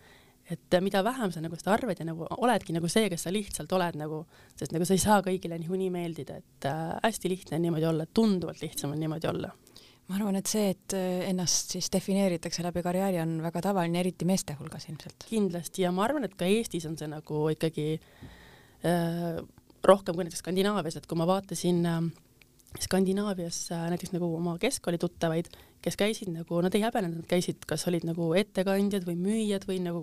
[0.51, 3.71] et mida vähem sa nagu seda arvad ja nagu oledki nagu see, kes sa lihtsalt
[3.71, 4.25] oled nagu,
[4.59, 8.05] sest nagu sa ei saa kõigile niikuinii meeldida, et äh, hästi lihtne on niimoodi olla,
[8.05, 9.53] tunduvalt lihtsam on niimoodi olla
[10.09, 14.27] ma arvan, et see, et äh, ennast siis defineeritakse läbi karjääri, on väga tavaline, eriti
[14.27, 15.23] meeste hulgas ilmselt.
[15.29, 17.87] kindlasti ja ma arvan, et ka Eestis on see nagu ikkagi
[18.83, 19.39] äh,
[19.87, 22.01] rohkem kui näiteks Skandinaavias, et kui ma vaatasin äh,
[22.81, 25.49] Skandinaavias äh, näiteks nagu oma keskkooli tuttavaid,
[25.83, 29.81] kes käisid nagu, nad ei häbenenud, nad käisid, kas olid nagu ettekandjad või müüjad või
[29.83, 30.01] nagu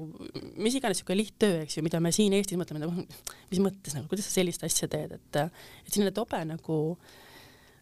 [0.61, 3.07] mis iganes niisugune lihttöö, eks ju, mida me siin Eestis mõtleme nagu,
[3.51, 6.79] mis mõttes nagu, kuidas sa sellist asja teed, et et selline tobe nagu,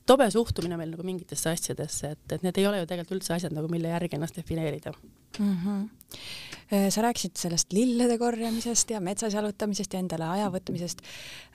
[0.09, 3.57] tobe suhtumine meil nagu mingitesse asjadesse, et, et need ei ole ju tegelikult üldse asjad
[3.57, 5.57] nagu, mille järgi ennast defineerida mm.
[5.65, 6.89] -hmm.
[6.95, 11.03] sa rääkisid sellest lillede korjamisest ja metsas jalutamisest ja endale aja võtmisest.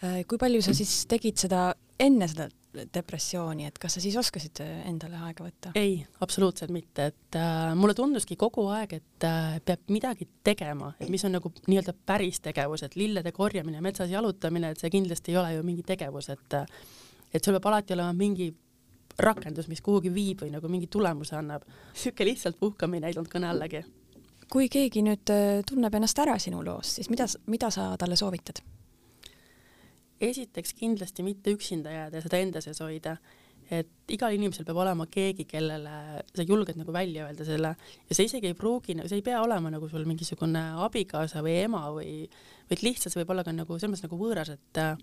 [0.04, 2.50] Äh, kui palju sa siis tegid seda enne seda
[2.94, 5.74] depressiooni, et kas sa siis oskasid endale aega võtta?
[5.80, 11.12] ei, absoluutselt mitte, et äh, mulle tunduski kogu aeg, et äh, peab midagi tegema, et
[11.14, 15.40] mis on nagu nii-öelda päris tegevus, et lillede korjamine, metsas jalutamine, et see kindlasti ei
[15.42, 16.68] ole ju mingi tegevus, et äh,
[17.34, 18.52] et sul peab alati olema mingi
[19.20, 21.66] rakendus, mis kuhugi viib või nagu mingi tulemuse annab.
[21.94, 23.84] sihuke lihtsalt puhkamine ei tulnud kõne allagi.
[24.52, 28.62] kui keegi nüüd äh, tunneb ennast ära sinu loos, siis mida, mida sa talle soovitad?
[30.22, 33.18] Esiteks kindlasti mitte üksinda jääda ja seda enda sees hoida.
[33.74, 37.72] Et igal inimesel peab olema keegi, kellele sa julged nagu välja öelda selle.
[38.10, 41.86] Ja see isegi ei pruugi, see ei pea olema nagu sul mingisugune abikaasa või ema
[41.96, 42.26] või,
[42.70, 44.98] vaid lihtsalt see võib olla ka nagu selles mõttes nagu võõras, et äh,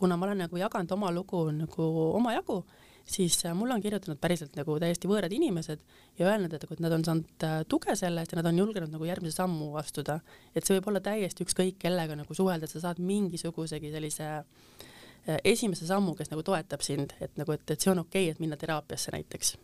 [0.00, 2.58] kuna ma olen nagu jaganud oma lugu nagu omajagu,
[3.04, 5.80] siis äh, mulle on kirjutanud päriselt nagu täiesti võõrad inimesed
[6.18, 9.08] ja öelnud, et nad on saanud äh, tuge selle eest ja nad on julgenud nagu
[9.08, 10.20] järgmise sammu astuda.
[10.54, 15.40] et see võib olla täiesti ükskõik kellega nagu suhelda, et sa saad mingisugusegi sellise äh,
[15.44, 18.40] esimese sammu, kes nagu toetab sind, et nagu, et, et see on okei okay,, et
[18.40, 19.56] minna teraapiasse näiteks.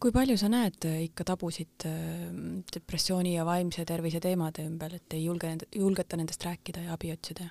[0.00, 1.86] kui palju sa näed ikka tabusid
[2.74, 7.48] depressiooni ja vaimse tervise teemade ümber, et ei julge, julgeta nendest rääkida ja abi otsida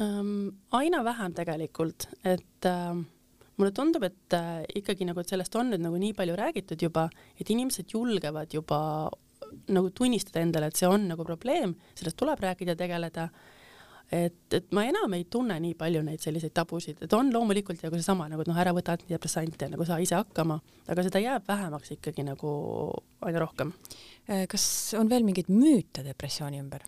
[0.00, 0.48] ähm,?
[0.72, 3.04] aina vähem tegelikult, et äh,
[3.56, 7.08] mulle tundub, et äh, ikkagi nagu, et sellest on nüüd nagu nii palju räägitud juba,
[7.40, 8.80] et inimesed julgevad juba
[9.72, 13.30] nagu tunnistada endale, et see on nagu probleem, sellest tuleb rääkida, tegeleda
[14.12, 17.98] et, et ma enam ei tunne nii palju neid selliseid tabusid, et on loomulikult nagu
[17.98, 21.96] seesama nagu, et noh, ära võta antidepressante, nagu saa ise hakkama, aga seda jääb vähemaks
[21.96, 22.50] ikkagi nagu
[23.26, 23.72] aina rohkem.
[24.30, 24.66] Äh, kas
[24.98, 26.86] on veel mingeid müüte depressiooni ümber?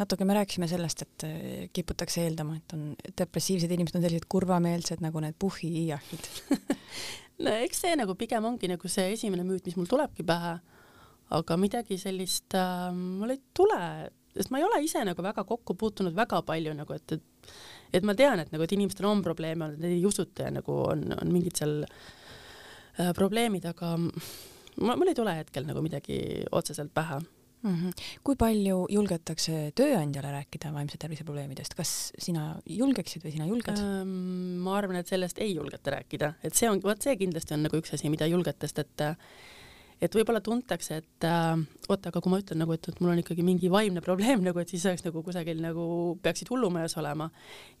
[0.00, 5.04] Natuke me rääkisime sellest, et äh, kiputakse eeldama, et on depressiivsed inimesed on sellised kurvameelsed
[5.04, 6.28] nagu need puhhiiahid
[7.44, 10.56] no eks see nagu pigem ongi nagu see esimene müüt, mis mul tulebki pähe,
[11.38, 13.80] aga midagi sellist äh, mul ei tule
[14.34, 17.54] sest ma ei ole ise nagu väga kokku puutunud väga palju nagu, et, et
[17.94, 20.80] et ma tean, et nagu, et inimestel on probleeme olnud, neid ei usuta ja nagu
[20.88, 26.18] on, on mingid seal äh, probleemid, aga ma, mul ei tule hetkel nagu midagi
[26.50, 27.20] otseselt pähe
[27.64, 27.74] mm.
[27.74, 28.04] -hmm.
[28.24, 34.62] kui palju julgetakse tööandjale rääkida vaimse tervise probleemidest, kas sina julgeksid või sina julged ähm,?
[34.64, 37.80] ma arvan, et sellest ei julgeta rääkida, et see on, vot see kindlasti on nagu
[37.80, 39.08] üks asi, mida julgetest, et
[40.02, 43.20] et võib-olla tuntakse, et äh, oota, aga kui ma ütlen nagu, et, et mul on
[43.22, 45.84] ikkagi mingi vaimne probleem nagu, et siis oleks nagu kusagil nagu
[46.24, 47.30] peaksid hullumajas olema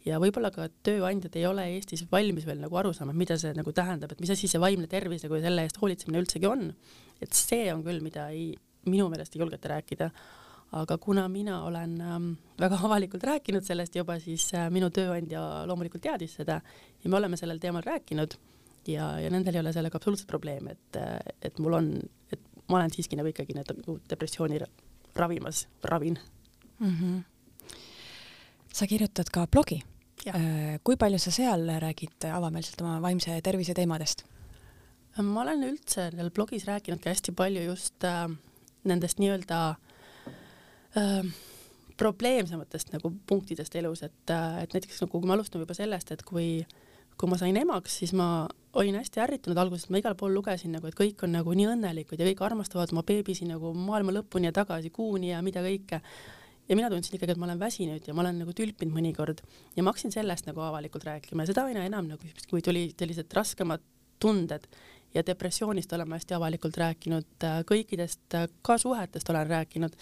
[0.06, 3.74] ja võib-olla ka tööandjad ei ole Eestis valmis veel nagu aru saama, mida see nagu
[3.76, 6.70] tähendab, et mis asi see vaimne tervis nagu selle eest hoolitsemine üldsegi on.
[7.22, 8.54] et see on küll, mida ei,
[8.86, 10.10] minu meelest ei julgeta rääkida
[10.74, 16.02] aga kuna mina olen ähm, väga avalikult rääkinud sellest juba, siis äh, minu tööandja loomulikult
[16.02, 18.36] teadis seda ja me oleme sellel teemal rääkinud
[18.90, 20.98] ja, ja nendel ei ole sellega absoluutselt probleemi, et,
[21.42, 21.90] et mul on,
[22.32, 24.60] et ma olen siiski nagu ikkagi nagu depressiooni
[25.14, 26.18] ravimas, ravin
[26.78, 26.94] mm.
[27.00, 27.74] -hmm.
[28.72, 29.82] sa kirjutad ka blogi.
[30.26, 34.24] Äh, kui palju sa seal räägid avameelselt oma vaimse tervise teemadest?
[35.22, 38.30] ma olen üldse seal blogis rääkinud ka hästi palju just äh,
[38.88, 39.58] nendest nii-öelda
[41.00, 41.34] äh,
[41.96, 46.24] probleemsematest nagu punktidest elus, et, äh, et näiteks nagu kui me alustame juba sellest, et
[46.26, 46.64] kui
[47.18, 50.88] kui ma sain emaks, siis ma olin hästi ärritunud alguses, ma igal pool lugesin nagu,
[50.90, 54.54] et kõik on nagu nii õnnelikud ja kõik armastavad oma beebisi nagu maailma lõpuni ja
[54.56, 56.00] tagasi, kuuni ja mida kõike.
[56.68, 59.44] ja mina tundsin ikkagi, et ma olen väsinud ja ma olen nagu tülpinud mõnikord
[59.76, 63.30] ja ma hakkasin sellest nagu avalikult rääkima ja seda aina enam nagu, kui tuli sellised
[63.36, 63.84] raskemad
[64.18, 64.66] tunded
[65.14, 69.96] ja depressioonist olen ma hästi avalikult rääkinud, kõikidest ka suhetest olen rääkinud.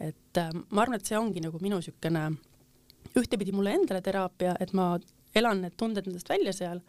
[0.00, 2.22] et äh, ma arvan, et see ongi nagu minu niisugune
[3.20, 4.94] ühtepidi mulle endale teraapia, et ma
[5.36, 6.80] elan need tunded endast välja seal.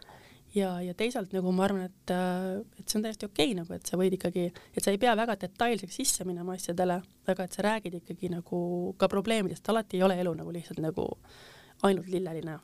[0.56, 3.74] Ja, ja teisalt nagu ma arvan, et, äh, et see on täiesti okei okay, nagu,
[3.76, 7.56] et sa võid ikkagi, et sa ei pea väga detailseks sisse minema asjadele, aga et
[7.56, 8.60] sa räägid ikkagi nagu
[9.00, 11.08] ka probleemidest, alati ei ole elu nagu lihtsalt nagu
[11.88, 12.60] ainult lilleline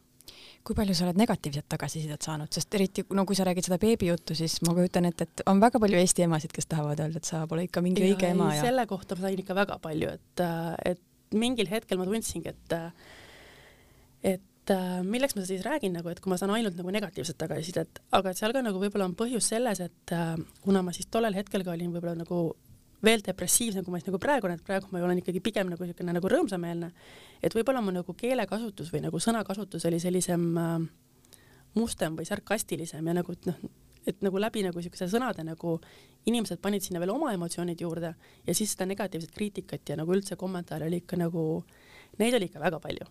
[0.67, 4.35] kui palju sa oled negatiivset tagasisidet saanud, sest eriti no kui sa räägid seda beebijuttu,
[4.35, 7.45] siis ma kujutan ette, et on väga palju Eesti emasid, kes tahavad öelda, et sa
[7.47, 10.43] pole ikka mingi ja, õige ema ja selle kohta ma sain ikka väga palju, et,
[10.91, 12.77] et mingil hetkel ma tundsingi, et
[14.27, 14.73] et
[15.07, 18.39] milleks ma siis räägin nagu, et kui ma saan ainult nagu negatiivset tagasisidet, aga et
[18.39, 20.15] seal ka nagu võib-olla on põhjus selles, et
[20.65, 22.41] kuna ma siis tollel hetkel ka olin võib-olla nagu
[23.03, 25.85] veel depressiivsem, kui ma siis nagu praegu olen, et praegu ma olen ikkagi pigem nagu
[25.85, 26.91] niisugune nagu rõõmsameelne,
[27.43, 30.87] et võib-olla mu nagu keelekasutus või nagu sõnakasutus oli sellisem äh,
[31.77, 33.59] mustem või sarkastilisem ja nagu, et noh,
[34.07, 35.77] et nagu läbi nagu niisuguse sõnade nagu
[36.27, 38.13] inimesed panid sinna veel oma emotsioonid juurde
[38.47, 41.47] ja siis seda negatiivset kriitikat ja nagu üldse kommentaare oli ikka nagu,
[42.17, 43.07] neid oli ikka väga palju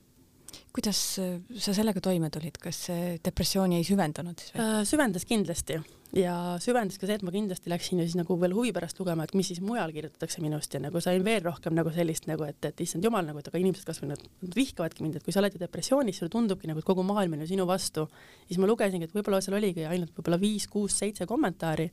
[0.77, 4.83] kuidas äh, sa sellega toime tulid, kas see depressiooni ei süvendanud siis või äh,?
[4.89, 5.81] süvendas kindlasti
[6.17, 9.27] ja süvendas ka see, et ma kindlasti läksin ju siis nagu veel huvi pärast lugema,
[9.27, 12.61] et mis siis mujal kirjutatakse minust ja nagu sain veel rohkem nagu sellist nagu, et,
[12.69, 14.23] et issand jumal nagu, et aga inimesed kasvõi nad,
[14.55, 17.45] vihkavadki mind, et kui sa oled ju depressioonis, sulle tundubki nagu, et kogu maailm on
[17.45, 18.07] ju sinu vastu.
[18.47, 21.91] siis ma lugesingi, et võib-olla seal oligi ainult võib-olla viis, kuus, seitse kommentaari.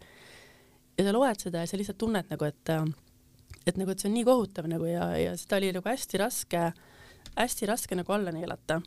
[0.97, 2.73] ja sa loed seda ja sa lihtsalt tunned nagu, et,
[3.65, 6.67] et nagu, et see on nii kohutav nagu ja, ja seda oli nagu hästi raske
[7.36, 8.82] hästi raske nagu alla neelata.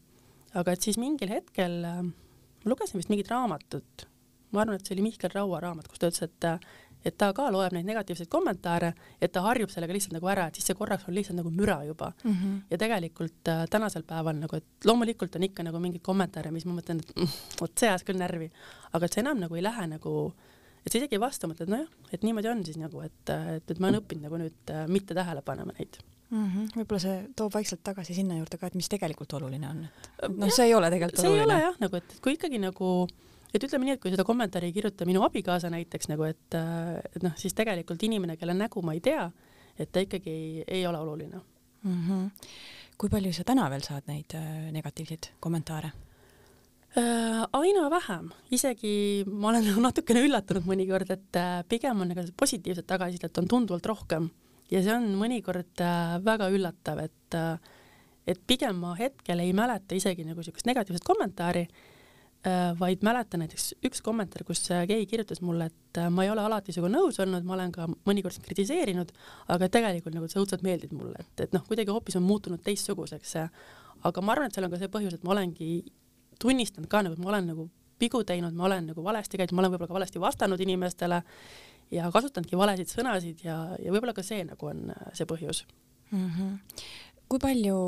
[0.54, 2.02] aga et siis mingil hetkel äh,
[2.66, 4.08] ma lugesin vist mingit raamatut,
[4.50, 6.50] ma arvan, et see oli Mihkel Raua raamat, kus ta ütles, et
[7.06, 8.88] et ta ka loeb neid negatiivseid kommentaare,
[9.22, 11.76] et ta harjub sellega lihtsalt nagu ära, et siis see korraks on lihtsalt nagu müra
[11.86, 12.32] juba mm.
[12.32, 12.56] -hmm.
[12.70, 16.74] ja tegelikult äh, tänasel päeval nagu, et loomulikult on ikka nagu mingeid kommentaare, mis ma
[16.74, 18.50] mõtlen, et mm, vot see ajas küll närvi,
[18.92, 20.34] aga et see enam nagu ei lähe nagu
[20.84, 23.78] et sa isegi ei vasta, mõtled nojah, et niimoodi on siis nagu, et, et, et
[23.78, 26.72] ma olen õppinud nagu nüüd äh, mitte tähele panema neid mm -hmm..
[26.78, 29.84] võib-olla see toob vaikselt tagasi sinna juurde ka, et mis tegelikult oluline on,
[30.22, 31.46] et noh, see ei ole tegelikult see oluline.
[31.46, 32.92] see ei ole jah, nagu et, kui ikkagi nagu
[33.54, 37.22] et ütleme nii, et kui seda kommentaari ei kirjuta minu abikaasa näiteks nagu, et, et
[37.22, 39.28] noh, siis tegelikult inimene, kelle nägu ma ei tea,
[39.78, 42.02] et ta ikkagi ei, ei ole oluline mm.
[42.08, 42.30] -hmm.
[42.98, 45.92] kui palju sa täna veel saad neid äh, negatiivseid kommentaare?
[46.96, 52.86] Äh, aina vähem, isegi ma olen natukene üllatunud mõnikord, et äh, pigem on nagu positiivset
[52.86, 54.30] tagasisidet on tunduvalt rohkem
[54.72, 57.74] ja see on mõnikord äh, väga üllatav, et äh,
[58.26, 63.76] et pigem ma hetkel ei mäleta isegi nagu niisugust negatiivset kommentaari äh,, vaid mäletan näiteks
[63.86, 67.54] üks kommentaar, kus keegi kirjutas mulle, et ma ei ole alati sinuga nõus olnud, ma
[67.54, 69.12] olen ka mõnikord sind kritiseerinud,
[69.54, 73.36] aga tegelikult nagu sa õudselt meeldid mulle, et, et noh, kuidagi hoopis on muutunud teistsuguseks.
[74.10, 75.70] aga ma arvan, et seal on ka see põhjus, et ma olengi
[76.42, 79.62] tunnistanud ka nagu, et ma olen nagu vigu teinud, ma olen nagu valesti käinud, ma
[79.62, 81.22] olen võib-olla ka valesti vastanud inimestele
[81.94, 85.64] ja kasutanudki valesid sõnasid ja, ja võib-olla ka see nagu on äh, see põhjus
[86.10, 86.30] mm.
[86.30, 86.58] -hmm.
[87.28, 87.78] kui palju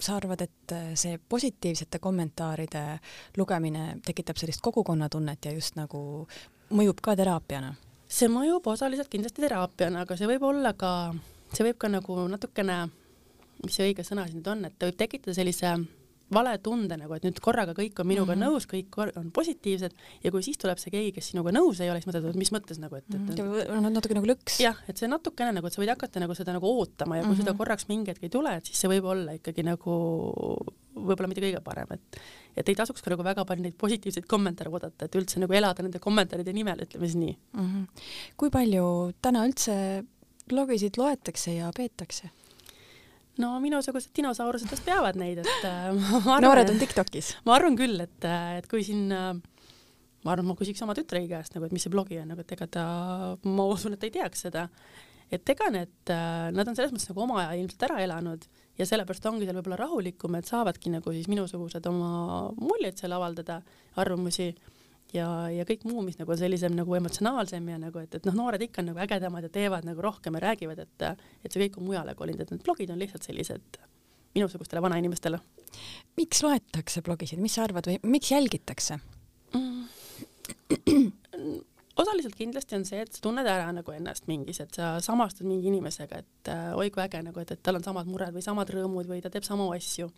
[0.00, 2.84] sa arvad, et äh, see positiivsete kommentaaride
[3.36, 6.26] lugemine tekitab sellist kogukonnatunnet ja just nagu
[6.70, 7.74] mõjub ka teraapiana?
[8.08, 11.14] see mõjub osaliselt kindlasti teraapiana, aga see võib olla ka,
[11.52, 12.88] see võib ka nagu natukene,
[13.64, 15.74] mis see õige sõna siin nüüd on, et ta võib tekitada sellise
[16.32, 18.54] vale tunde nagu, et nüüd korraga kõik on minuga mm -hmm.
[18.54, 19.92] nõus, kõik on positiivsed
[20.24, 22.52] ja kui siis tuleb see keegi, kes sinuga nõus ei ole, siis mõtled, et mis
[22.52, 23.90] mõttes nagu, et, et mm -hmm.
[23.92, 24.60] natuke nagu lõks.
[24.60, 27.28] jah, et see natukene nagu, et sa võid hakata nagu seda nagu ootama ja kui
[27.28, 27.44] mm -hmm.
[27.44, 29.92] seda korraks mingi hetk ei tule, et siis see võib olla ikkagi nagu
[30.94, 32.20] võib-olla mitte kõige parem, et
[32.56, 35.82] et ei tasuks ka nagu väga palju neid positiivseid kommentaare oodata, et üldse nagu elada
[35.82, 37.60] nende kommentaaride nimel, ütleme siis nii mm.
[37.60, 38.06] -hmm.
[38.36, 40.04] kui palju täna üldse
[40.48, 42.30] blogisid loetakse ja peetakse?
[43.42, 45.88] No minusugused dinosaurused peavad neid, et äh,
[46.34, 47.34] arvan, noored on Tiktokis.
[47.48, 49.32] ma arvan küll, et, äh, et kui siin äh,
[50.24, 52.54] ma arvan, ma küsiks oma tütregi käest nagu, et mis see blogi on, nagu et
[52.56, 52.84] ega ta,
[53.46, 54.68] ma usun, et ta ei teaks seda.
[55.34, 56.12] et ega need,
[56.54, 58.44] nad on selles mõttes nagu oma aja ilmselt ära elanud
[58.78, 63.60] ja sellepärast ongi seal võib-olla rahulikum, et saavadki nagu siis minusugused oma muljeid seal avaldada,
[63.98, 64.52] arvamusi
[65.12, 68.62] ja, ja kõik muu, mis nagu sellisem nagu emotsionaalsem ja nagu, et, et noh, noored
[68.66, 71.88] ikka on nagu ägedamad ja teevad nagu rohkem ja räägivad, et, et see kõik on
[71.90, 73.82] mujale kolinud, et need blogid on lihtsalt sellised
[74.34, 75.38] minusugustele vanainimestele.
[76.16, 78.98] miks loetakse blogisid, mis sa arvad või miks jälgitakse
[79.54, 79.84] mm.?
[81.96, 85.70] osaliselt kindlasti on see, et sa tunned ära nagu ennast mingis, et sa samastud mingi
[85.70, 88.70] inimesega, et äh, oi kui äge nagu, et, et tal on samad mured või samad
[88.74, 90.10] rõõmud või ta teeb samu asju.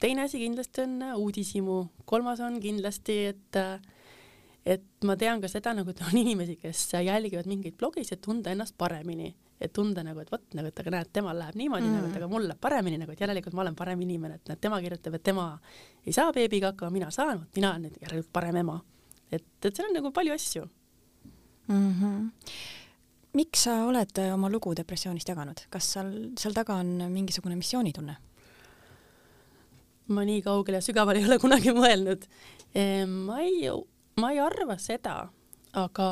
[0.00, 3.80] teine asi kindlasti on uudishimu, kolmas on kindlasti, et äh,
[4.66, 8.52] et ma tean ka seda nagu, et on inimesi, kes jälgivad mingeid blogisid, et tunda
[8.52, 11.96] ennast paremini, et tunda nagu, et vot nagu, et aga näed, temal läheb niimoodi mm.
[11.96, 14.60] nagu, et aga mul läheb paremini nagu, et järelikult ma olen parem inimene, et näed,
[14.60, 15.46] tema kirjutab, et tema
[16.04, 18.80] ei saa beebiga hakkama, mina saan, vot mina olen nüüd järelikult parem ema.
[19.30, 20.64] et, et seal on nagu palju asju
[21.68, 21.92] mm.
[22.00, 22.30] -hmm.
[23.32, 28.16] miks sa oled oma lugu depressioonist jaganud, kas seal, seal taga on mingisugune missioonitunne?
[30.08, 32.26] ma nii kaugele ja sügavale ei ole kunagi mõelnud.
[33.06, 33.70] ma ei
[34.18, 35.30] ma ei arva seda,
[35.76, 36.06] aga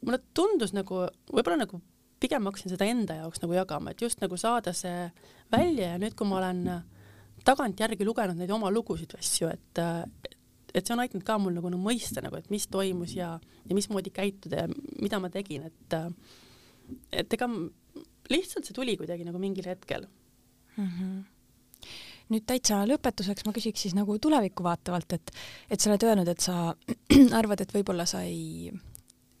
[0.00, 1.80] mulle tundus nagu, võib-olla nagu
[2.20, 5.08] pigem hakkasin seda enda jaoks nagu jagama, et just nagu saada see
[5.52, 6.60] välja ja nüüd, kui ma olen
[7.46, 9.82] tagantjärgi lugenud neid oma lugusid või asju, et
[10.70, 13.32] et see on aidanud ka mul nagu no, mõista nagu, et mis toimus ja,
[13.66, 14.68] ja mismoodi käituda ja
[15.02, 15.96] mida ma tegin, et
[17.10, 17.48] et ega
[18.30, 20.06] lihtsalt see tuli kuidagi nagu mingil hetkel
[20.76, 20.86] mm.
[20.86, 21.39] -hmm
[22.30, 25.34] nüüd täitsa lõpetuseks ma küsiks siis nagu tulevikku vaatavalt, et,
[25.70, 26.70] et sa oled öelnud, et sa
[27.40, 28.70] arvad, et võib-olla sa ei,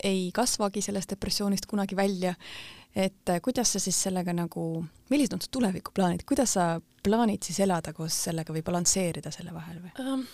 [0.04, 2.34] ei kasvagi sellest depressioonist kunagi välja.
[2.90, 6.72] et kuidas sa siis sellega nagu, millised on su tulevikuplaanid, kuidas sa
[7.02, 10.24] plaanid siis elada koos sellega või balansseerida selle vahel või um.?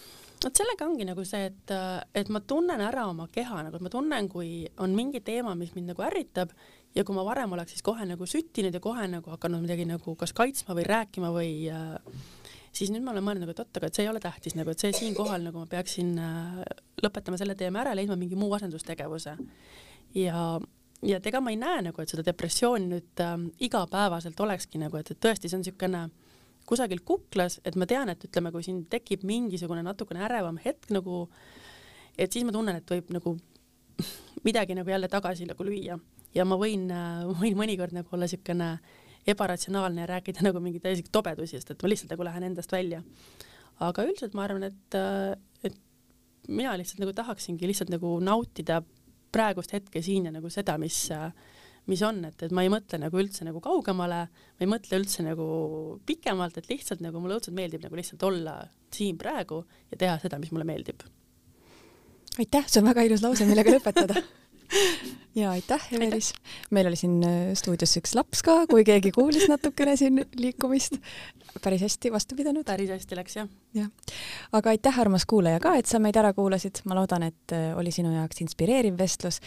[0.47, 1.73] vot sellega ongi nagu see, et,
[2.15, 5.73] et ma tunnen ära oma keha, nagu et ma tunnen, kui on mingi teema, mis
[5.75, 6.53] mind nagu ärritab
[6.97, 10.15] ja kui ma varem oleks siis kohe nagu süttinud ja kohe nagu hakanud midagi nagu
[10.19, 11.97] kas kaitsma või rääkima või äh,
[12.77, 14.73] siis nüüd ma olen mõelnud nagu, et oot, aga et see ei ole tähtis nagu,
[14.73, 16.61] et see siinkohal nagu ma peaksin äh,
[17.03, 19.37] lõpetama selle teema ära, leidma mingi muu asendustegevuse.
[20.21, 20.43] ja,
[21.03, 23.37] ja et ega ma ei näe nagu, et seda depressiooni nüüd äh,
[23.69, 26.05] igapäevaselt olekski nagu, et, et tõesti, see on niisugune
[26.67, 31.27] kusagil kuklas, et ma tean, et ütleme, kui siin tekib mingisugune natukene ärevam hetk nagu,
[32.19, 33.37] et siis ma tunnen, et võib nagu
[34.47, 35.99] midagi nagu jälle tagasi nagu lüüa
[36.37, 38.75] ja ma võin, äh, võin mõnikord nagu olla niisugune
[39.27, 43.03] ebaratsionaalne rääkida nagu mingeid täiesti tobedusi, sest et ma lihtsalt nagu lähen endast välja.
[43.81, 44.97] aga üldiselt ma arvan, et,
[45.65, 45.77] et
[46.49, 48.81] mina lihtsalt nagu tahaksingi lihtsalt nagu nautida
[49.35, 51.03] praegust hetke siin ja nagu seda, mis,
[51.91, 55.27] mis on, et, et ma ei mõtle nagu üldse nagu kaugemale, ma ei mõtle üldse
[55.27, 55.47] nagu
[56.09, 58.57] pikemalt, et lihtsalt nagu mulle õudselt meeldib nagu lihtsalt olla
[58.95, 59.61] siin praegu
[59.91, 61.05] ja teha seda, mis mulle meeldib.
[62.39, 64.23] aitäh, see on väga ilus lause, millega lõpetada
[65.41, 66.33] ja aitäh, Evelis.
[66.71, 70.99] meil oli siin äh, stuudios üks laps ka, kui keegi kuulis natukene siin liikumist.
[71.63, 72.65] päris hästi vastu pidanud.
[72.67, 73.49] päris hästi läks jah.
[73.75, 73.91] jah,
[74.53, 76.83] aga aitäh, armas kuulaja ka, et sa meid ära kuulasid.
[76.85, 79.41] ma loodan, et äh, oli sinu jaoks inspireeriv vestlus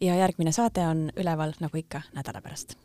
[0.00, 2.76] ja järgmine saade on üleval nagu ikka nädala pärast